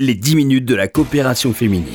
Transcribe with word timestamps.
les 0.00 0.14
10 0.14 0.36
minutes 0.36 0.64
de 0.64 0.76
la 0.76 0.86
coopération 0.86 1.52
féminine. 1.52 1.86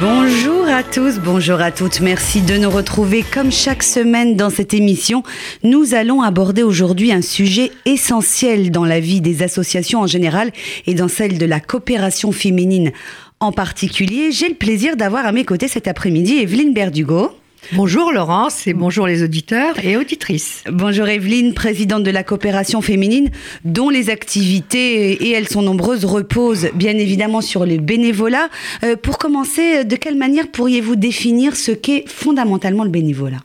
Bonjour 0.00 0.66
à 0.68 0.82
tous, 0.82 1.18
bonjour 1.18 1.60
à 1.60 1.70
toutes. 1.70 2.00
Merci 2.00 2.40
de 2.40 2.56
nous 2.56 2.70
retrouver 2.70 3.22
comme 3.22 3.52
chaque 3.52 3.82
semaine 3.82 4.36
dans 4.36 4.48
cette 4.48 4.72
émission. 4.72 5.22
Nous 5.64 5.92
allons 5.92 6.22
aborder 6.22 6.62
aujourd'hui 6.62 7.12
un 7.12 7.20
sujet 7.20 7.70
essentiel 7.84 8.70
dans 8.70 8.86
la 8.86 9.00
vie 9.00 9.20
des 9.20 9.42
associations 9.42 10.00
en 10.00 10.06
général 10.06 10.50
et 10.86 10.94
dans 10.94 11.08
celle 11.08 11.36
de 11.36 11.44
la 11.46 11.60
coopération 11.60 12.32
féminine 12.32 12.90
en 13.38 13.52
particulier. 13.52 14.32
J'ai 14.32 14.48
le 14.48 14.54
plaisir 14.54 14.96
d'avoir 14.96 15.26
à 15.26 15.32
mes 15.32 15.44
côtés 15.44 15.68
cet 15.68 15.88
après-midi 15.88 16.38
Evelyne 16.38 16.72
Berdugo. 16.72 17.32
Bonjour 17.70 18.12
Laurence 18.12 18.66
et 18.66 18.74
bonjour 18.74 19.06
les 19.06 19.22
auditeurs 19.22 19.82
et 19.82 19.96
auditrices. 19.96 20.62
Bonjour 20.70 21.08
Evelyne, 21.08 21.54
présidente 21.54 22.02
de 22.02 22.10
la 22.10 22.24
coopération 22.24 22.82
féminine, 22.82 23.30
dont 23.64 23.88
les 23.88 24.10
activités, 24.10 25.12
et 25.12 25.30
elles 25.30 25.48
sont 25.48 25.62
nombreuses, 25.62 26.04
reposent 26.04 26.68
bien 26.74 26.98
évidemment 26.98 27.40
sur 27.40 27.64
le 27.64 27.78
bénévolat. 27.78 28.48
Euh, 28.82 28.96
pour 28.96 29.16
commencer, 29.16 29.84
de 29.84 29.96
quelle 29.96 30.16
manière 30.16 30.50
pourriez-vous 30.50 30.96
définir 30.96 31.56
ce 31.56 31.70
qu'est 31.70 32.04
fondamentalement 32.08 32.84
le 32.84 32.90
bénévolat? 32.90 33.40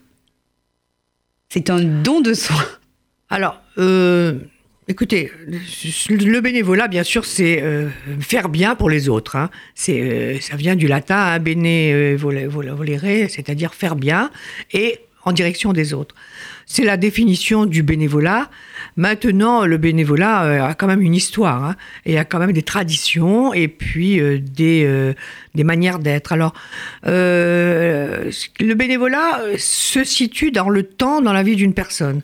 C'est 1.48 1.70
un 1.70 1.80
don 1.80 2.20
de 2.20 2.34
soi. 2.34 2.58
Alors, 3.30 3.62
euh, 3.78 4.40
Écoutez, 4.90 5.34
le 6.10 6.40
bénévolat, 6.40 6.88
bien 6.88 7.04
sûr, 7.04 7.26
c'est 7.26 7.62
euh, 7.62 7.90
faire 8.22 8.48
bien 8.48 8.74
pour 8.74 8.90
les 8.90 9.10
autres. 9.10 9.36
Hein. 9.36 9.50
C'est, 9.76 10.00
euh, 10.00 10.40
ça 10.40 10.56
vient 10.56 10.78
du 10.78 10.88
latin, 10.88 11.18
hein, 11.18 11.44
euh, 11.46 12.18
c'est-à-dire 13.28 13.74
faire 13.74 13.98
bien 13.98 14.32
et 14.72 15.00
en 15.26 15.34
direction 15.34 15.74
des 15.74 15.94
autres. 15.94 16.16
C'est 16.66 16.86
la 16.86 16.96
définition 16.96 17.66
du 17.66 17.84
bénévolat. 17.84 18.50
Maintenant, 18.96 19.66
le 19.66 19.78
bénévolat 19.78 20.68
a 20.70 20.74
quand 20.74 20.88
même 20.88 21.02
une 21.02 21.16
histoire, 21.16 21.66
hein, 21.66 21.76
et 22.06 22.18
a 22.18 22.24
quand 22.24 22.40
même 22.40 22.54
des 22.54 22.64
traditions 22.64 23.54
et 23.54 23.68
puis 23.68 24.22
des 24.40 25.26
manières 25.54 26.00
d'être. 26.00 26.32
Alors, 26.32 26.54
le 27.04 28.74
bénévolat 28.74 29.42
se 29.58 30.06
situe 30.06 30.52
dans 30.52 30.70
le 30.70 30.84
temps, 30.84 31.20
dans 31.20 31.34
la 31.34 31.44
vie 31.44 31.58
d'une 31.58 31.74
personne. 31.74 32.22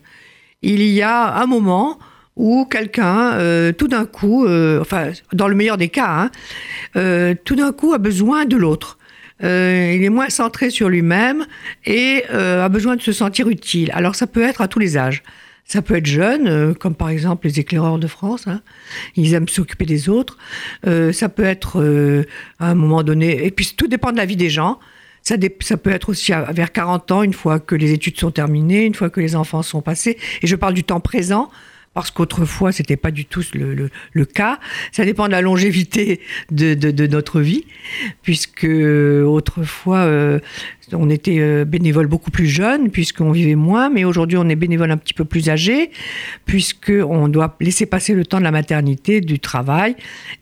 Il 0.62 0.82
y 0.82 1.02
a 1.02 1.36
un 1.36 1.46
moment 1.46 2.00
où 2.36 2.66
quelqu'un, 2.66 3.34
euh, 3.34 3.72
tout 3.72 3.88
d'un 3.88 4.06
coup, 4.06 4.46
euh, 4.46 4.82
enfin, 4.82 5.12
dans 5.34 5.48
le 5.48 5.56
meilleur 5.56 5.78
des 5.78 5.90
cas, 5.90 6.10
hein, 6.10 6.32
euh, 6.96 7.36
tout 7.44 7.56
d'un 7.56 7.72
coup 7.72 7.94
a 7.94 7.98
besoin 7.98 8.46
de 8.46 8.58
l'autre. 8.58 8.98
il 9.42 10.04
est 10.04 10.10
moins 10.10 10.30
centré 10.30 10.70
sur 10.70 10.90
lui-même 10.90 11.46
et 11.86 12.24
a 12.30 12.70
besoin 12.70 12.96
de 12.96 13.02
se 13.02 13.12
sentir 13.12 13.50
utile. 13.50 13.92
Alors 13.94 14.16
ça 14.16 14.26
peut 14.26 14.42
être 14.42 14.62
à 14.62 14.68
tous 14.68 14.80
les 14.80 14.98
âges. 14.98 15.22
Ça 15.66 15.82
peut 15.82 15.96
être 15.96 16.06
jeune, 16.06 16.76
comme 16.76 16.96
par 16.96 17.10
exemple 17.10 17.48
les 17.48 17.60
éclaireurs 17.60 18.00
de 18.00 18.08
France. 18.08 18.48
Hein. 18.48 18.62
Ils 19.16 19.34
aiment 19.34 19.50
s'occuper 19.50 19.86
des 19.86 20.08
autres. 20.08 20.38
ça 20.86 21.30
peut 21.30 21.44
être 21.44 22.26
à 22.60 22.70
un 22.70 22.76
moment 22.76 23.04
donné. 23.04 23.46
Et 23.46 23.52
puis 23.52 23.74
tout 23.76 23.88
dépend 23.88 24.12
de 24.14 24.18
la 24.18 24.26
vie 24.26 24.38
des 24.38 24.50
gens. 24.50 24.80
Ça, 25.24 25.36
ça, 25.62 25.78
peut 25.78 25.90
être 25.90 26.10
aussi 26.10 26.34
vers 26.50 26.72
40 26.72 27.12
ans, 27.12 27.24
une 27.24 27.34
fois 27.34 27.60
que 27.60 27.76
les 27.76 27.92
études 27.92 28.20
sont 28.20 28.32
terminées, 28.32 28.86
une 28.86 28.96
fois 28.96 29.10
que 29.10 29.22
les 29.22 29.36
enfants 29.36 29.62
sont 29.62 29.82
passés. 29.82 30.18
Et 30.42 30.48
je 30.48 30.56
parle 30.56 30.74
du 30.74 30.84
temps 30.84 31.00
présent 31.00 31.50
parce 31.94 32.12
qu'autrefois, 32.12 32.72
c'était 32.72 32.98
pas 32.98 33.12
du 33.12 33.26
tout 33.26 33.44
le, 33.54 34.26
cas. 34.26 34.60
Ça 34.92 35.06
dépend 35.06 35.28
de 35.28 35.32
la 35.32 35.42
longévité 35.42 36.22
de, 36.52 37.08
notre 37.08 37.42
vie, 37.42 37.66
puisque 38.22 38.66
autrefois, 38.66 40.00
euh, 40.00 40.40
on 40.92 41.10
était 41.10 41.40
euh, 41.40 41.66
bénévole 41.66 42.08
beaucoup 42.08 42.32
plus 42.32 42.48
jeune, 42.48 42.90
puisqu'on 42.90 43.32
vivait 43.32 43.56
moins, 43.56 43.90
mais 43.90 44.04
aujourd'hui, 44.04 44.38
on 44.38 44.50
est 44.50 44.56
bénévole 44.56 44.92
un 44.92 44.98
petit 44.98 45.14
peu 45.14 45.26
plus 45.26 45.50
âgé, 45.50 45.92
puisqu'on 46.46 47.28
doit 47.28 47.56
laisser 47.62 47.86
passer 47.86 48.14
le 48.14 48.26
temps 48.26 48.40
de 48.40 48.44
la 48.44 48.52
maternité, 48.52 49.22
du 49.22 49.40
travail, 49.40 49.96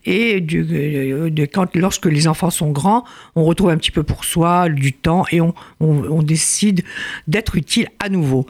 et 0.06 0.44
euh, 0.54 1.30
de, 1.30 1.46
quand, 1.46 1.76
lorsque 1.76 2.08
les 2.08 2.28
enfants 2.28 2.50
sont 2.50 2.72
grands, 2.72 3.04
on 3.36 3.44
retrouve 3.44 3.70
un 3.70 3.78
petit 3.78 3.92
peu 3.92 4.04
pour 4.04 4.26
soi 4.26 4.70
du 4.70 4.94
temps 4.94 5.26
et 5.32 5.40
on 5.42 6.24
décide 6.24 6.84
d'être 7.28 7.56
utile 7.56 7.88
à 8.00 8.10
nouveau. 8.10 8.46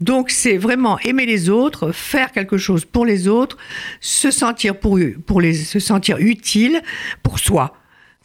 Donc, 0.00 0.30
c'est 0.30 0.56
vraiment 0.56 0.98
aimer 1.00 1.26
les 1.26 1.50
autres, 1.50 1.92
faire 1.92 2.32
quelque 2.32 2.58
chose 2.58 2.84
pour 2.84 3.06
les 3.06 3.28
autres, 3.28 3.56
se 4.00 4.30
sentir, 4.30 4.78
pour, 4.78 4.98
pour 5.26 5.40
les, 5.40 5.54
se 5.54 5.78
sentir 5.78 6.18
utile 6.18 6.80
pour 7.22 7.38
soi. 7.38 7.74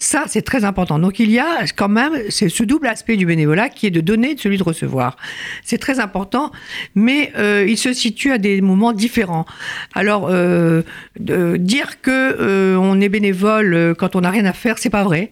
Ça, 0.03 0.25
c'est 0.27 0.41
très 0.41 0.65
important. 0.65 0.99
Donc 0.99 1.19
il 1.19 1.31
y 1.31 1.39
a 1.39 1.63
quand 1.77 1.87
même 1.87 2.29
ce 2.29 2.63
double 2.63 2.87
aspect 2.87 3.15
du 3.15 3.25
bénévolat 3.25 3.69
qui 3.69 3.87
est 3.87 3.89
de 3.89 4.01
donner 4.01 4.31
et 4.31 4.35
de 4.35 4.39
celui 4.41 4.57
de 4.57 4.63
recevoir. 4.63 5.15
C'est 5.63 5.77
très 5.77 6.01
important, 6.01 6.51
mais 6.93 7.31
euh, 7.37 7.65
il 7.65 7.77
se 7.77 7.93
situe 7.93 8.33
à 8.33 8.37
des 8.37 8.59
moments 8.59 8.91
différents. 8.91 9.45
Alors 9.93 10.27
euh, 10.29 10.81
dire 11.15 12.01
que 12.01 12.11
euh, 12.11 12.75
on 12.75 12.99
est 12.99 13.07
bénévole 13.07 13.95
quand 13.97 14.17
on 14.17 14.21
n'a 14.21 14.29
rien 14.29 14.43
à 14.43 14.51
faire, 14.51 14.77
c'est 14.77 14.89
pas 14.89 15.05
vrai. 15.05 15.31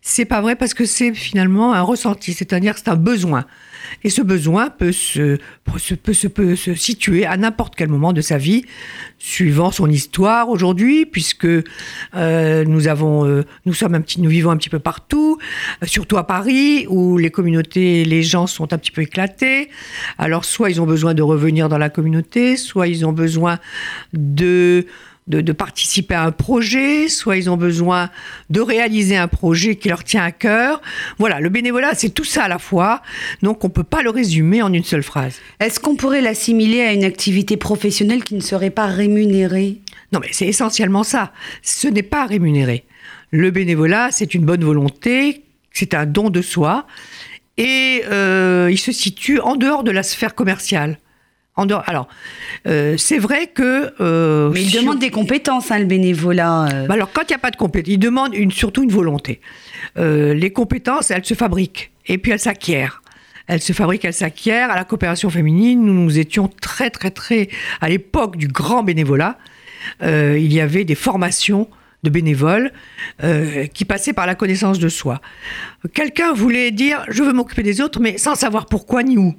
C'est 0.00 0.24
pas 0.24 0.40
vrai 0.40 0.56
parce 0.56 0.74
que 0.74 0.84
c'est 0.84 1.12
finalement 1.12 1.72
un 1.72 1.82
ressenti, 1.82 2.32
c'est-à-dire 2.32 2.78
c'est 2.78 2.88
un 2.88 2.96
besoin. 2.96 3.46
Et 4.04 4.10
ce 4.10 4.22
besoin 4.22 4.70
peut 4.70 4.92
se, 4.92 5.38
peut 5.64 6.12
se, 6.12 6.28
peut 6.28 6.56
se 6.56 6.74
situer 6.74 7.26
à 7.26 7.36
n'importe 7.36 7.74
quel 7.74 7.88
moment 7.88 8.12
de 8.12 8.20
sa 8.20 8.38
vie, 8.38 8.64
suivant 9.18 9.70
son 9.70 9.90
histoire 9.90 10.48
aujourd'hui, 10.50 11.06
puisque 11.06 11.46
euh, 11.46 12.64
nous 12.64 12.88
avons, 12.88 13.26
euh, 13.26 13.44
nous 13.66 13.74
sommes 13.74 13.94
un 13.94 14.00
petit, 14.00 14.20
nous 14.20 14.30
vivons 14.30 14.50
un 14.50 14.56
petit 14.56 14.68
peu 14.68 14.78
partout, 14.78 15.38
surtout 15.82 16.16
à 16.16 16.26
Paris, 16.26 16.86
où 16.88 17.18
les 17.18 17.30
communautés, 17.30 18.04
les 18.04 18.22
gens 18.22 18.46
sont 18.46 18.72
un 18.72 18.78
petit 18.78 18.92
peu 18.92 19.02
éclatés. 19.02 19.68
Alors 20.18 20.44
soit 20.44 20.70
ils 20.70 20.80
ont 20.80 20.86
besoin 20.86 21.14
de 21.14 21.22
revenir 21.22 21.68
dans 21.68 21.78
la 21.78 21.88
communauté, 21.88 22.56
soit 22.56 22.88
ils 22.88 23.04
ont 23.04 23.12
besoin 23.12 23.58
de 24.12 24.86
de, 25.28 25.52
participer 25.52 26.14
à 26.14 26.24
un 26.24 26.32
projet, 26.32 27.08
soit 27.08 27.36
ils 27.36 27.50
ont 27.50 27.56
besoin 27.56 28.10
de 28.50 28.60
réaliser 28.60 29.16
un 29.16 29.28
projet 29.28 29.76
qui 29.76 29.88
leur 29.88 30.02
tient 30.02 30.22
à 30.22 30.32
cœur. 30.32 30.80
Voilà, 31.18 31.40
le 31.40 31.48
bénévolat, 31.50 31.94
c'est 31.94 32.10
tout 32.10 32.24
ça 32.24 32.44
à 32.44 32.48
la 32.48 32.58
fois, 32.58 33.02
donc 33.42 33.64
on 33.64 33.68
ne 33.68 33.72
peut 33.72 33.84
pas 33.84 34.02
le 34.02 34.10
résumer 34.10 34.62
en 34.62 34.72
une 34.72 34.84
seule 34.84 35.02
phrase. 35.02 35.36
Est-ce 35.60 35.80
qu'on 35.80 35.96
pourrait 35.96 36.22
l'assimiler 36.22 36.80
à 36.80 36.92
une 36.92 37.04
activité 37.04 37.56
professionnelle 37.56 38.24
qui 38.24 38.34
ne 38.34 38.40
serait 38.40 38.70
pas 38.70 38.86
rémunérée? 38.86 39.80
Non, 40.12 40.20
mais 40.20 40.28
c'est 40.32 40.46
essentiellement 40.46 41.02
ça. 41.02 41.32
Ce 41.62 41.86
n'est 41.86 42.02
pas 42.02 42.24
rémunéré. 42.24 42.84
Le 43.30 43.50
bénévolat, 43.50 44.08
c'est 44.10 44.34
une 44.34 44.44
bonne 44.44 44.64
volonté, 44.64 45.42
c'est 45.72 45.92
un 45.92 46.06
don 46.06 46.30
de 46.30 46.40
soi, 46.40 46.86
et 47.58 48.02
euh, 48.10 48.68
il 48.70 48.78
se 48.78 48.92
situe 48.92 49.40
en 49.40 49.56
dehors 49.56 49.84
de 49.84 49.90
la 49.90 50.02
sphère 50.02 50.34
commerciale. 50.34 50.98
Alors, 51.58 52.08
euh, 52.66 52.96
c'est 52.96 53.18
vrai 53.18 53.48
que. 53.48 53.92
Euh, 54.00 54.50
Mais 54.52 54.62
il 54.62 54.70
demande 54.70 54.98
des 54.98 55.10
compétences, 55.10 55.70
hein, 55.70 55.78
le 55.80 55.86
bénévolat. 55.86 56.66
Euh. 56.66 56.86
Bah 56.86 56.94
alors, 56.94 57.10
quand 57.12 57.22
il 57.22 57.32
n'y 57.32 57.34
a 57.34 57.38
pas 57.38 57.50
de 57.50 57.56
compétences, 57.56 57.92
il 57.92 57.98
demande 57.98 58.34
une, 58.34 58.52
surtout 58.52 58.84
une 58.84 58.92
volonté. 58.92 59.40
les 59.96 60.52
compétences, 60.52 61.10
elles 61.10 61.24
se 61.24 61.34
fabriquent 61.34 61.90
et 62.06 62.18
puis 62.18 62.32
elles 62.32 62.38
s'acquièrent. 62.38 63.02
Elles 63.48 63.62
se 63.62 63.72
fabriquent, 63.72 64.04
elles 64.04 64.12
s'acquièrent. 64.12 64.70
À 64.70 64.76
la 64.76 64.84
coopération 64.84 65.30
féminine, 65.30 65.84
nous, 65.84 65.94
nous 65.94 66.18
étions 66.18 66.48
très, 66.48 66.90
très, 66.90 67.10
très. 67.10 67.48
À 67.80 67.88
l'époque 67.88 68.36
du 68.36 68.46
grand 68.46 68.82
bénévolat, 68.82 69.38
il 70.02 70.52
y 70.52 70.60
avait 70.60 70.84
des 70.84 70.94
formations 70.94 71.68
de 72.04 72.10
bénévoles 72.10 72.72
qui 73.74 73.84
passaient 73.84 74.12
par 74.12 74.26
la 74.26 74.36
connaissance 74.36 74.78
de 74.78 74.88
soi. 74.88 75.20
Quelqu'un 75.94 76.32
voulait 76.32 76.70
dire 76.70 77.04
je 77.08 77.22
veux 77.24 77.32
m'occuper 77.32 77.64
des 77.64 77.80
autres, 77.80 78.00
mais 78.00 78.18
sans 78.18 78.36
savoir 78.36 78.66
pourquoi 78.66 79.02
ni 79.02 79.16
où. 79.16 79.34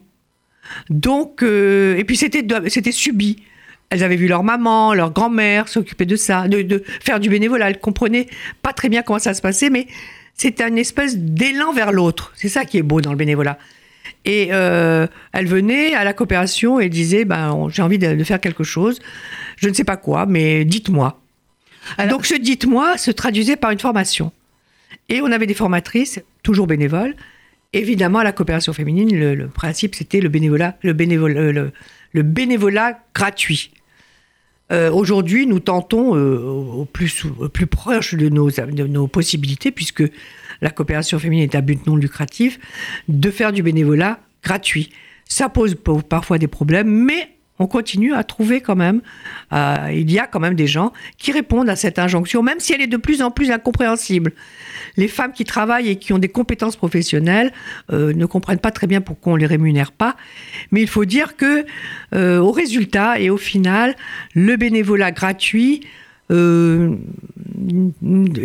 Donc, 0.90 1.44
euh, 1.44 1.97
et 1.97 2.03
puis 2.03 2.18
c'était, 2.18 2.46
c'était 2.68 2.92
subi. 2.92 3.44
Elles 3.90 4.03
avaient 4.03 4.16
vu 4.16 4.28
leur 4.28 4.44
maman, 4.44 4.94
leur 4.94 5.12
grand-mère 5.12 5.68
s'occuper 5.68 6.06
de 6.06 6.16
ça, 6.16 6.47
de, 6.47 6.84
faire 7.02 7.20
du 7.20 7.30
bénévolat. 7.30 7.70
Elles 7.70 7.80
comprenaient 7.80 8.28
pas 8.62 8.72
très 8.72 8.90
bien 8.90 9.02
comment 9.02 9.19
ça 9.19 9.34
se 9.34 9.42
passait, 9.42 9.69
mais 9.69 9.88
c'était 10.36 10.68
une 10.68 10.78
espèce 10.78 11.18
d'élan 11.18 11.74
vers 11.74 11.92
l'autre. 11.92 12.31
C'est 12.36 12.50
ça 12.50 12.66
qui 12.66 12.78
est 12.78 12.84
beau 12.84 13.02
dans 13.02 13.12
le 13.12 13.18
bénévolat. 13.18 13.58
Et 14.25 14.50
euh, 14.52 15.08
elle 15.34 15.48
venait 15.48 15.96
à 15.96 16.03
la 16.03 16.14
coopération 16.14 16.80
et 16.80 16.90
disait 16.90 17.25
ben, 17.25 17.68
J'ai 17.69 17.81
envie 17.81 17.98
de, 17.98 18.24
faire 18.24 18.40
quelque 18.40 18.64
chose, 18.64 19.00
je 19.58 19.69
ne 19.69 19.74
sais 19.74 19.84
pas 19.84 19.98
quoi, 19.98 20.25
mais 20.25 20.66
dites-moi. 20.66 21.19
Donc 22.10 22.28
ce 22.28 22.36
dites-moi 22.36 22.98
se 22.98 23.10
traduisait 23.10 23.56
par 23.56 23.72
une 23.72 23.80
formation. 23.80 24.31
Et 25.07 25.22
on 25.22 25.31
avait 25.31 25.48
des 25.48 25.56
formatrices, 25.56 26.19
toujours 26.44 26.68
bénévoles, 26.68 27.16
Évidemment, 27.71 28.24
la 28.24 28.31
coopération 28.31 28.74
féminine, 28.74 29.16
le, 29.36 29.48
principe, 29.48 29.94
c'était 29.94 30.21
le 30.21 30.30
bénévolat, 30.30 30.77
bénévolat 32.13 33.00
gratuit. 33.13 33.71
Euh, 34.71 34.92
aujourd'hui, 34.92 35.45
nous 35.45 35.60
tentons 35.60 36.16
euh, 36.16 36.39
au, 36.39 36.86
plus, 36.86 37.25
plus 37.54 37.68
proche 37.68 38.16
de 38.16 38.30
nos, 38.30 38.50
de 38.50 38.88
nos 38.88 39.07
possibilités, 39.07 39.71
puisque 39.71 40.04
la 40.62 40.71
coopération 40.71 41.19
féminine 41.19 41.44
est 41.44 41.56
à 41.56 41.62
but 41.62 41.86
non 41.86 41.95
lucratif, 41.95 42.60
de 43.07 43.30
faire 43.30 43.51
du 43.51 43.62
bénévolat 43.62 44.19
gratuit. 44.44 44.92
Ça 45.25 45.48
pose 45.50 45.75
parfois 46.07 46.39
des 46.39 46.48
problèmes, 46.48 46.89
mais 46.89 47.36
on 47.59 47.67
continue 47.67 48.13
à 48.13 48.23
trouver 48.23 48.61
quand 48.61 48.75
même, 48.75 49.01
euh, 49.53 49.89
il 49.91 50.09
y 50.11 50.17
a 50.17 50.25
quand 50.27 50.39
même 50.39 50.56
des 50.56 50.67
gens 50.67 50.94
qui 51.17 51.31
répondent 51.31 51.69
à 51.69 51.75
cette 51.75 52.00
injonction, 52.00 52.41
même 52.41 52.59
si 52.59 52.73
elle 52.73 52.81
est 52.81 52.88
de 52.88 52.97
plus 52.97 53.21
en 53.21 53.31
plus 53.31 53.51
incompréhensible. 53.51 54.31
Les 54.95 55.09
femmes 55.09 55.33
qui 55.33 55.44
travaillent 55.44 55.89
et 55.89 55.97
qui 55.97 56.13
ont 56.13 56.17
des 56.17 56.29
compétences 56.29 56.77
professionnelles 56.77 57.51
euh, 57.91 58.13
ne 58.13 58.25
comprennent 58.25 58.59
pas 58.59 58.71
très 58.71 58.88
bien 58.88 59.01
pourquoi 59.01 59.33
on 59.33 59.35
les 59.35 59.45
rémunère 59.45 59.91
pas, 59.91 60.15
mais 60.71 60.81
il 60.81 60.88
faut 60.88 61.06
dire 61.06 61.35
que 61.35 61.65
euh, 62.15 62.39
au 62.39 62.51
résultat 62.51 63.19
et 63.19 63.29
au 63.29 63.38
final, 63.38 63.95
le 64.33 64.56
bénévolat 64.56 65.11
gratuit 65.11 65.81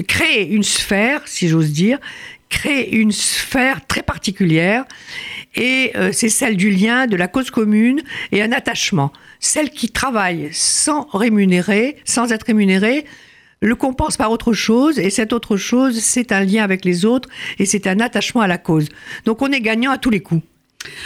crée 0.09 0.43
une 0.45 0.63
sphère, 0.63 1.21
si 1.27 1.49
j'ose 1.49 1.71
dire, 1.71 1.99
crée 2.49 2.89
une 2.91 3.13
sphère 3.13 3.87
très 3.87 4.03
particulière 4.03 4.85
et 5.55 5.93
euh, 5.97 6.11
c'est 6.13 6.29
celle 6.29 6.57
du 6.57 6.71
lien, 6.71 7.07
de 7.07 7.17
la 7.17 7.29
cause 7.29 7.51
commune 7.51 8.03
et 8.33 8.43
un 8.43 8.53
attachement. 8.53 9.13
Celle 9.41 9.71
qui 9.71 9.91
travaille 9.91 10.49
sans 10.53 11.07
rémunérer, 11.13 11.97
sans 12.05 12.33
être 12.33 12.47
rémunérée, 12.47 13.05
le 13.61 13.75
compense 13.77 14.17
par 14.17 14.31
autre 14.31 14.53
chose 14.53 14.99
et 14.99 15.11
cette 15.11 15.33
autre 15.33 15.57
chose, 15.57 15.99
c'est 16.01 16.33
un 16.33 16.45
lien 16.45 16.63
avec 16.63 16.85
les 16.85 17.05
autres 17.05 17.29
et 17.59 17.67
c'est 17.67 17.87
un 17.87 18.01
attachement 18.01 18.43
à 18.43 18.47
la 18.47 18.59
cause. 18.59 18.89
Donc 19.25 19.43
on 19.43 19.51
est 19.53 19.61
gagnant 19.61 19.91
à 19.91 19.99
tous 19.99 20.11
les 20.11 20.21
coups. 20.21 20.43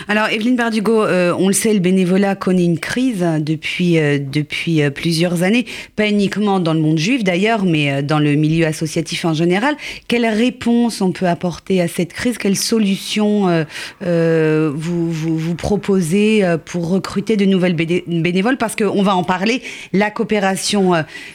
Alors, 0.09 0.29
Evelyne 0.29 0.57
Bardugo, 0.57 1.03
euh, 1.03 1.35
on 1.39 1.49
le 1.49 1.55
sait, 1.55 1.75
le 1.75 1.81
bénévolat 1.81 2.35
connaît 2.35 2.65
une 2.65 2.79
crise 2.79 3.25
depuis, 3.41 3.99
euh, 3.99 4.19
depuis 4.19 4.83
euh, 4.83 4.91
plusieurs 4.91 5.43
années, 5.43 5.67
pas 5.97 6.09
uniquement 6.09 6.61
dans 6.61 6.73
le 6.73 6.81
monde 6.81 6.99
juif 6.99 7.25
d'ailleurs, 7.25 7.65
mais 7.65 8.03
dans 8.03 8.19
le 8.19 8.35
milieu 8.35 8.67
associatif 8.67 9.25
en 9.25 9.35
général. 9.35 9.77
Quelle 10.07 10.27
réponse 10.27 11.01
on 11.01 11.13
peut 11.13 11.27
apporter 11.27 11.81
à 11.81 11.89
cette 11.89 12.13
crise? 12.13 12.39
Quelles 12.39 12.57
solutions 12.57 13.65
vous, 14.01 15.13
vous, 15.13 15.55
proposez 15.55 16.45
pour 16.65 16.89
recruter 16.89 17.37
de 17.37 17.45
nouvelles 17.45 17.75
bénévoles? 17.75 18.57
Parce 18.57 18.77
qu'on 18.77 19.03
va 19.03 19.15
en 19.15 19.25
parler, 19.25 19.63
la 19.93 20.11
coopération 20.11 20.93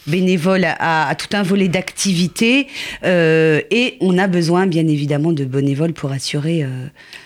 bénévole 0.08 0.66
a, 0.66 1.14
tout 1.16 1.36
un 1.36 1.44
volet 1.44 1.68
d'activité 1.68 2.68
et 3.04 3.98
on 4.00 4.18
a 4.18 4.28
besoin 4.28 4.68
bien 4.68 4.88
évidemment 4.88 5.32
de 5.32 5.46
bénévoles 5.46 5.94
pour 5.94 6.12
assurer 6.12 6.66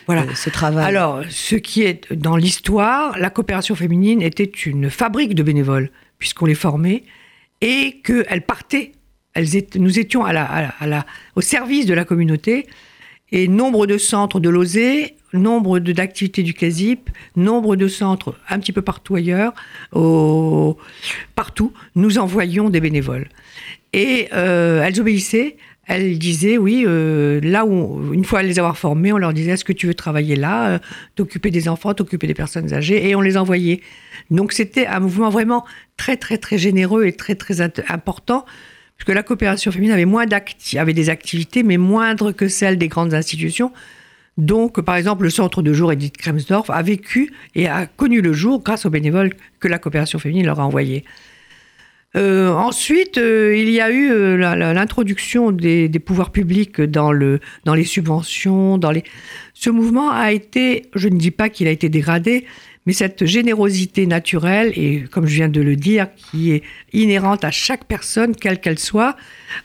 voilà. 0.08 0.24
ce 0.36 0.50
travail. 0.50 0.86
Alors, 0.86 1.07
ce 1.30 1.56
qui 1.56 1.84
est 1.84 2.14
dans 2.14 2.36
l'histoire, 2.36 3.18
la 3.18 3.30
coopération 3.30 3.76
féminine 3.76 4.22
était 4.22 4.44
une 4.44 4.90
fabrique 4.90 5.36
de 5.36 5.44
bénévoles, 5.44 5.90
puisqu'on 6.20 6.46
les 6.46 6.56
formait, 6.56 7.04
et 7.62 8.02
qu'elles 8.04 8.46
partaient. 8.46 8.92
Elles 9.34 9.48
nous 9.76 10.00
étions 10.00 10.24
au 11.36 11.42
service 11.42 11.86
de 11.86 11.94
la 11.94 12.06
communauté, 12.06 12.66
et 13.32 13.48
nombre 13.48 13.88
de 13.88 13.98
centres 13.98 14.40
de 14.40 14.50
l'OSE, 14.50 15.12
nombre 15.34 15.80
d'activités 15.80 16.44
du 16.44 16.54
CASIP, 16.54 17.10
nombre 17.36 17.76
de 17.76 17.88
centres 17.88 18.36
un 18.50 18.60
petit 18.60 18.72
peu 18.72 18.82
partout 18.82 19.16
ailleurs, 19.16 19.54
partout, 21.36 21.74
nous 21.96 22.18
envoyions 22.18 22.70
des 22.70 22.80
bénévoles. 22.80 23.28
Et 23.94 24.30
euh, 24.34 24.84
elles 24.84 25.00
obéissaient 25.00 25.58
elle 25.88 26.20
disait, 26.20 26.58
oui, 26.58 26.84
euh, 26.86 27.40
là 27.42 27.66
où, 27.66 28.14
une 28.14 28.26
fois 28.26 28.44
les 28.44 28.60
avoir 28.60 28.78
formés, 28.78 29.14
on 29.14 29.18
leur 29.18 29.32
disait, 29.32 29.52
est-ce 29.52 29.64
que 29.64 29.74
tu 29.74 29.88
veux 29.88 29.94
travailler 29.94 30.36
là, 30.36 30.70
euh, 30.70 30.80
t'occuper 31.16 31.50
des 31.50 31.70
enfants, 31.70 31.94
t'occuper 31.94 32.28
des 32.28 32.34
personnes 32.34 32.74
âgées, 32.74 33.08
et 33.08 33.16
on 33.16 33.22
les 33.22 33.38
envoyait. 33.38 33.82
Donc 34.30 34.52
c'était 34.52 34.86
un 34.86 35.00
mouvement 35.00 35.30
vraiment 35.30 35.66
très, 35.96 36.18
très, 36.18 36.38
très 36.38 36.58
généreux 36.58 37.06
et 37.06 37.14
très, 37.14 37.36
très 37.36 37.62
important, 37.62 38.46
puisque 38.98 39.16
la 39.16 39.24
coopération 39.24 39.72
féminine 39.72 39.94
avait, 39.94 40.06
moins 40.06 40.26
avait 40.76 40.94
des 40.94 41.10
activités, 41.10 41.64
mais 41.64 41.78
moindres 41.78 42.36
que 42.36 42.50
celles 42.50 42.78
des 42.78 42.90
grandes 42.90 43.14
institutions. 43.14 43.72
Donc, 44.38 44.82
par 44.82 44.98
exemple, 44.98 45.24
le 45.24 45.30
centre 45.30 45.62
de 45.62 45.74
jour 45.74 45.92
Edith 45.92 46.18
Kremsdorf 46.18 46.70
a 46.70 46.84
vécu 46.84 47.34
et 47.56 47.68
a 47.68 47.88
connu 47.88 48.22
le 48.22 48.34
jour 48.34 48.62
grâce 48.62 48.86
aux 48.86 48.90
bénévoles 48.90 49.34
que 49.60 49.68
la 49.68 49.80
coopération 49.80 50.20
féminine 50.20 50.46
leur 50.46 50.60
a 50.60 50.66
envoyés. 50.66 51.06
Euh, 52.16 52.52
ensuite, 52.52 53.18
euh, 53.18 53.56
il 53.56 53.70
y 53.70 53.82
a 53.82 53.92
eu 53.92 54.12
euh, 54.12 54.38
l'introduction 54.38 55.52
des, 55.52 55.90
pouvoirs 56.00 56.32
publics 56.32 56.82
dans, 56.82 57.12
le, 57.12 57.40
dans 57.66 57.76
les 57.76 57.84
subventions. 57.84 58.80
Ce 59.54 59.70
mouvement 59.70 60.10
a 60.10 60.32
été, 60.32 60.84
je 60.96 61.10
ne 61.10 61.18
dis 61.18 61.32
pas 61.32 61.50
qu'il 61.50 61.68
a 61.68 61.72
été 61.72 61.90
dégradé, 61.90 62.46
mais 62.86 62.94
cette 62.94 63.26
générosité 63.26 64.08
naturelle, 64.08 64.72
et 64.78 65.04
comme 65.12 65.28
je 65.28 65.36
viens 65.36 65.50
de 65.50 65.60
le 65.60 65.76
dire, 65.76 66.08
qui 66.16 66.54
est 66.54 66.64
inhérente 66.94 67.44
à 67.44 67.52
chaque 67.52 67.84
personne, 67.84 68.34
quelle 68.34 68.62
qu'elle 68.62 68.80
soit, 68.80 69.18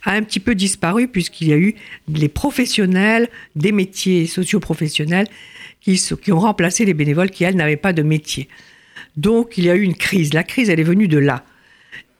a 0.05 0.13
un 0.13 0.23
petit 0.23 0.41
peu 0.41 0.57
disparu 0.57 1.07
puisqu'il 1.07 1.49
y 1.49 1.53
a 1.53 1.57
eu 1.57 1.77
les 2.09 2.29
professionnels, 2.29 3.29
des 3.55 3.71
métiers 3.71 4.27
socio-professionnels 4.27 5.29
qui, 5.81 6.03
qui 6.21 6.33
ont 6.33 6.41
remplacé 6.41 6.85
les 6.85 6.95
bénévoles 6.95 7.31
qui, 7.31 7.45
elles, 7.45 7.55
n'avaient 7.55 7.77
pas 7.77 7.93
de 7.93 8.03
métier. 8.03 8.49
Donc 9.17 9.57
il 9.57 9.65
y 9.65 9.71
a 9.71 9.77
eu 9.77 9.83
une 9.83 9.95
crise. 9.95 10.35
La 10.35 10.43
crise, 10.43 10.69
elle 10.69 10.81
est 10.81 10.85
venue 10.85 11.07
de 11.07 11.19
là. 11.19 11.45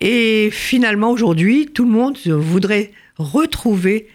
Et 0.05 0.51
finalement, 0.51 1.13
aujourd'hui, 1.13 1.69
tout 1.73 1.85
le 1.85 1.93
monde 1.93 2.19
voudrait 2.27 2.91
retrouver 3.19 4.09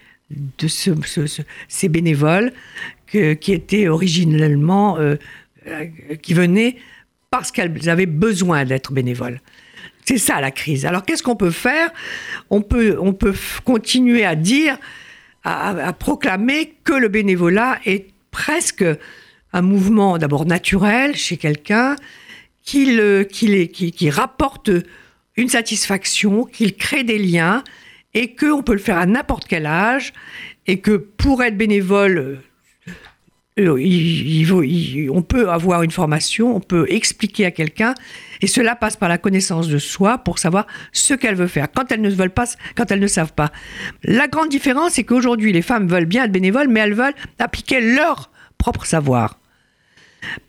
ces 0.59 1.87
bénévoles 1.87 2.51
qui 3.09 3.53
étaient 3.53 3.87
originellement, 3.87 4.97
euh, 4.97 5.15
euh, 5.67 5.85
qui 6.21 6.33
venaient 6.33 6.75
parce 7.31 7.53
qu'elles 7.53 7.87
avaient 7.89 8.05
besoin 8.05 8.65
d'être 8.65 8.91
bénévoles. 8.91 9.39
C'est 10.03 10.17
ça 10.17 10.41
la 10.41 10.51
crise. 10.51 10.85
Alors 10.85 11.05
qu'est-ce 11.05 11.23
qu'on 11.23 11.37
peut 11.37 11.51
faire? 11.51 11.89
On 12.49 12.61
peut, 12.61 12.97
on 12.99 13.13
peut 13.13 13.33
continuer 13.63 14.25
à 14.25 14.35
dire, 14.35 14.77
à, 15.45 15.93
proclamer 15.93 16.73
que 16.83 16.93
le 16.93 17.07
bénévolat 17.07 17.79
est 17.85 18.07
presque 18.31 18.83
un 19.53 19.61
mouvement 19.61 20.17
d'abord 20.17 20.45
naturel 20.45 21.15
chez 21.15 21.37
quelqu'un 21.37 21.95
qui, 22.61 22.99
qui, 23.31 23.69
qui 23.69 24.09
rapporte 24.09 24.69
une 25.37 25.49
satisfaction, 25.49 26.43
qu'il 26.45 26.75
crée 26.75 27.03
des 27.03 27.19
liens 27.19 27.63
et 28.13 28.35
qu'on 28.35 28.63
peut 28.63 28.73
le 28.73 28.79
faire 28.79 28.97
à 28.97 29.05
n'importe 29.05 29.47
quel 29.47 29.65
âge 29.65 30.13
et 30.65 30.79
que 30.79 30.97
pour 30.97 31.43
être 31.43 31.57
bénévole, 31.57 32.41
euh, 33.59 33.81
il, 33.81 35.09
on 35.11 35.21
peut 35.21 35.49
avoir 35.49 35.81
une 35.83 35.91
formation, 35.91 36.55
on 36.55 36.59
peut 36.59 36.85
expliquer 36.89 37.45
à 37.45 37.51
quelqu'un, 37.51 37.95
et 38.41 38.47
cela 38.47 38.75
passe 38.75 38.97
par 38.97 39.09
la 39.09 39.17
connaissance 39.17 39.67
de 39.67 39.79
soi 39.79 40.19
pour 40.19 40.37
savoir 40.37 40.67
ce 40.91 41.13
qu'elle 41.13 41.35
veut 41.35 41.47
faire, 41.47 41.67
quand 41.71 41.91
elles 41.91 42.01
ne 42.01 42.09
veulent 42.09 42.29
pas, 42.29 42.45
quand 42.75 42.91
elles 42.91 42.99
ne 42.99 43.07
savent 43.07 43.33
pas. 43.33 43.51
La 44.03 44.27
grande 44.27 44.49
différence, 44.49 44.93
c'est 44.93 45.03
qu'aujourd'hui, 45.03 45.53
les 45.53 45.63
femmes 45.63 45.87
veulent 45.87 46.05
bien 46.05 46.25
être 46.25 46.31
bénévoles, 46.31 46.67
mais 46.67 46.81
elles 46.81 46.93
veulent 46.93 47.15
appliquer 47.39 47.81
leur 47.81 48.29
propre 48.57 48.85
savoir. 48.85 49.39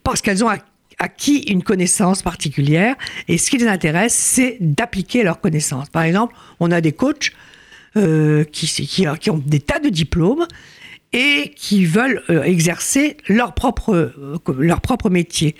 Parce 0.03 0.21
qu'elles 0.21 0.43
ont 0.43 0.49
acquis 0.99 1.39
une 1.47 1.63
connaissance 1.63 2.21
particulière. 2.21 2.95
Et 3.27 3.37
ce 3.37 3.49
qui 3.49 3.57
les 3.57 3.67
intéresse, 3.67 4.13
c'est 4.13 4.57
d'appliquer 4.59 5.23
leur 5.23 5.41
connaissance. 5.41 5.89
Par 5.89 6.03
exemple, 6.03 6.35
on 6.59 6.71
a 6.71 6.81
des 6.81 6.91
coachs 6.91 7.31
euh, 7.97 8.43
qui, 8.43 8.67
qui, 8.67 9.29
ont 9.31 9.43
des 9.43 9.59
tas 9.59 9.79
de 9.79 9.89
diplômes 9.89 10.45
et 11.11 11.53
qui 11.55 11.85
veulent 11.85 12.21
euh, 12.29 12.43
exercer 12.43 13.17
leur 13.27 13.55
propre, 13.55 13.93
euh, 13.93 14.37
leur 14.59 14.81
propre 14.81 15.09
métier. 15.09 15.55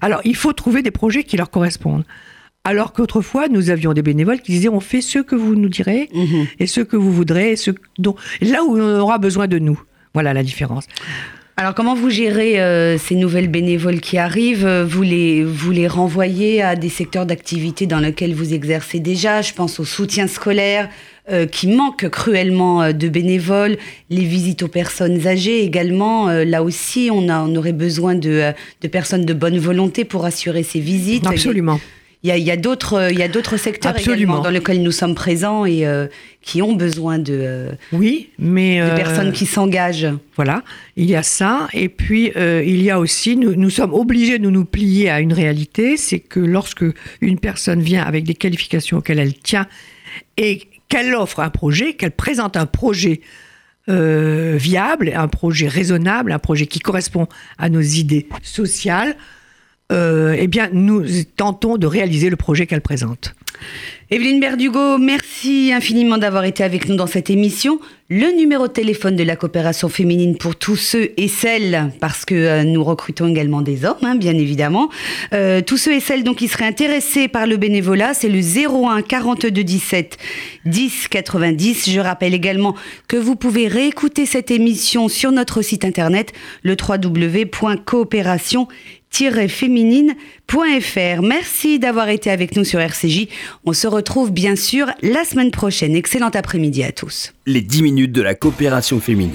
Alors, 0.00 0.20
il 0.24 0.36
faut 0.36 0.52
trouver 0.52 0.82
des 0.82 0.90
projets 0.90 1.24
qui 1.24 1.36
leur 1.36 1.50
correspondent. 1.50 2.04
Alors 2.64 2.92
qu'autrefois, 2.92 3.48
nous 3.48 3.70
avions 3.70 3.92
des 3.92 4.02
bénévoles 4.02 4.40
qui 4.40 4.52
disaient 4.52 4.68
on 4.68 4.78
fait 4.78 5.00
ce 5.00 5.18
que 5.18 5.34
vous 5.34 5.56
nous 5.56 5.68
direz 5.68 6.08
mhm. 6.14 6.46
et 6.60 6.68
ce 6.68 6.80
que 6.80 6.96
vous 6.96 7.10
voudrez, 7.10 7.52
et 7.52 7.56
ce 7.56 7.72
dont, 7.98 8.14
là 8.40 8.62
où 8.62 8.78
on 8.78 9.00
aura 9.00 9.18
besoin 9.18 9.48
de 9.48 9.58
nous. 9.58 9.80
Voilà 10.14 10.32
la 10.32 10.44
différence. 10.44 10.86
Alors 11.58 11.74
comment 11.74 11.94
vous 11.94 12.08
gérez 12.08 12.60
euh, 12.60 12.96
ces 12.96 13.14
nouvelles 13.14 13.48
bénévoles 13.48 14.00
qui 14.00 14.16
arrivent? 14.16 14.66
Vous 14.66 15.02
les, 15.02 15.44
vous 15.44 15.70
les 15.70 15.86
renvoyez 15.86 16.62
à 16.62 16.76
des 16.76 16.88
secteurs 16.88 17.26
d'activité 17.26 17.86
dans 17.86 17.98
lesquels 17.98 18.34
vous 18.34 18.54
exercez 18.54 19.00
déjà? 19.00 19.42
Je 19.42 19.52
pense 19.52 19.78
au 19.78 19.84
soutien 19.84 20.28
scolaire 20.28 20.88
euh, 21.30 21.46
qui 21.46 21.68
manque 21.68 22.08
cruellement 22.08 22.82
euh, 22.82 22.92
de 22.92 23.06
bénévoles, 23.08 23.76
les 24.08 24.24
visites 24.24 24.62
aux 24.62 24.68
personnes 24.68 25.26
âgées 25.26 25.62
également. 25.62 26.28
là 26.28 26.62
aussi, 26.62 27.10
on, 27.12 27.28
a, 27.28 27.40
on 27.42 27.54
aurait 27.54 27.72
besoin 27.72 28.14
de, 28.14 28.52
de 28.80 28.88
personnes 28.88 29.26
de 29.26 29.34
bonne 29.34 29.58
volonté 29.58 30.04
pour 30.06 30.24
assurer 30.24 30.62
ces 30.62 30.80
visites. 30.80 31.26
Absolument 31.26 31.80
il 32.24 32.44
y 32.44 32.50
a, 32.52 32.56
d'autres, 32.56 33.10
il 33.10 33.18
y 33.18 33.22
a 33.22 33.28
d'autres 33.28 33.56
secteurs 33.56 33.98
également 33.98 34.40
dans 34.40 34.50
lesquels 34.50 34.80
nous 34.80 34.92
sommes 34.92 35.16
présents 35.16 35.66
et 35.66 35.84
euh, 35.84 36.06
qui 36.40 36.62
ont 36.62 36.74
besoin 36.74 37.18
de, 37.18 37.34
euh, 37.36 37.72
oui, 37.90 38.30
mais 38.38 38.80
de 38.80 38.94
personnes 38.94 39.28
euh, 39.28 39.32
qui 39.32 39.44
s'engagent. 39.44 40.08
Voilà, 40.36 40.62
il 40.96 41.10
y 41.10 41.16
a 41.16 41.24
ça. 41.24 41.66
Et 41.72 41.88
puis, 41.88 42.32
il 42.36 42.82
y 42.82 42.90
a 42.90 43.00
aussi, 43.00 43.36
nous, 43.36 43.56
nous, 43.56 43.70
sommes 43.70 43.92
obligés 43.92 44.38
de 44.38 44.48
nous 44.48 44.64
plier 44.64 45.10
à 45.10 45.18
une 45.18 45.32
réalité, 45.32 45.96
c'est 45.96 46.20
que 46.20 46.38
lorsque 46.38 46.84
une 47.20 47.40
personne 47.40 47.82
vient 47.82 48.04
avec 48.04 48.22
des 48.24 48.34
qualifications 48.34 48.98
auxquelles 48.98 49.18
elle 49.18 49.34
tient 49.34 49.66
et 50.36 50.62
qu'elle 50.88 51.14
offre 51.14 51.40
un 51.40 51.50
projet, 51.50 51.94
qu'elle 51.94 52.12
présente 52.12 52.56
un 52.56 52.66
projet 52.66 53.20
viable, 53.88 55.12
un 55.12 55.26
projet 55.26 55.66
raisonnable, 55.66 56.30
un 56.30 56.38
projet 56.38 56.66
qui 56.66 56.78
correspond 56.78 57.26
à 57.58 57.68
nos 57.68 57.80
idées 57.80 58.28
sociales, 58.42 59.16
euh, 59.92 60.34
eh 60.38 60.46
bien, 60.46 60.68
nous 60.72 61.04
tentons 61.36 61.76
de 61.76 61.86
réaliser 61.86 62.30
le 62.30 62.36
projet 62.36 62.66
qu'elle 62.66 62.80
présente. 62.80 63.34
Evelyne 64.10 64.40
Berdugo, 64.40 64.98
merci 64.98 65.72
infiniment 65.74 66.18
d'avoir 66.18 66.44
été 66.44 66.62
avec 66.62 66.86
nous 66.86 66.96
dans 66.96 67.06
cette 67.06 67.30
émission. 67.30 67.80
Le 68.10 68.36
numéro 68.36 68.68
de 68.68 68.72
téléphone 68.72 69.16
de 69.16 69.22
la 69.22 69.36
coopération 69.36 69.88
féminine 69.88 70.36
pour 70.36 70.54
tous 70.54 70.76
ceux 70.76 71.12
et 71.16 71.28
celles, 71.28 71.90
parce 71.98 72.26
que 72.26 72.34
euh, 72.34 72.62
nous 72.62 72.84
recrutons 72.84 73.28
également 73.28 73.62
des 73.62 73.86
hommes, 73.86 73.96
hein, 74.02 74.16
bien 74.16 74.34
évidemment. 74.34 74.90
Euh, 75.32 75.62
tous 75.62 75.78
ceux 75.78 75.94
et 75.94 76.00
celles 76.00 76.24
donc 76.24 76.36
qui 76.36 76.48
seraient 76.48 76.66
intéressés 76.66 77.26
par 77.28 77.46
le 77.46 77.56
bénévolat, 77.56 78.12
c'est 78.12 78.28
le 78.28 78.40
01 78.40 79.00
42 79.00 79.50
17 79.50 80.18
10 80.66 81.08
90. 81.08 81.90
Je 81.90 82.00
rappelle 82.00 82.34
également 82.34 82.74
que 83.08 83.16
vous 83.16 83.34
pouvez 83.34 83.66
réécouter 83.66 84.26
cette 84.26 84.50
émission 84.50 85.08
sur 85.08 85.32
notre 85.32 85.62
site 85.62 85.86
internet, 85.86 86.34
le 86.62 86.76
www.coopération 86.76 88.68
féminine.fr. 89.48 91.22
Merci 91.22 91.78
d'avoir 91.78 92.08
été 92.08 92.30
avec 92.30 92.56
nous 92.56 92.64
sur 92.64 92.80
RCJ. 92.80 93.28
On 93.64 93.72
se 93.72 93.86
retrouve 93.86 94.32
bien 94.32 94.56
sûr 94.56 94.86
la 95.02 95.24
semaine 95.24 95.50
prochaine. 95.50 95.94
Excellent 95.94 96.30
après-midi 96.30 96.82
à 96.82 96.92
tous. 96.92 97.32
Les 97.46 97.60
10 97.60 97.82
minutes 97.82 98.12
de 98.12 98.22
la 98.22 98.34
coopération 98.34 99.00
féminine. 99.00 99.32